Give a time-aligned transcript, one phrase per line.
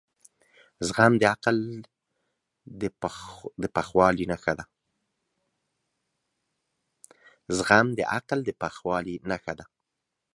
[0.87, 1.57] زغم د عقل
[3.61, 3.63] د
[7.45, 9.65] پخوالي نښه ده.